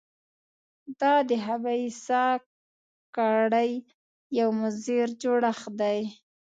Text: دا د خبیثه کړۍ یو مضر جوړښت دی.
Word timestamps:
دا 0.99 1.13
د 1.29 1.31
خبیثه 1.45 2.23
کړۍ 3.15 3.71
یو 4.39 4.49
مضر 4.61 5.07
جوړښت 5.21 5.71
دی. 5.81 5.99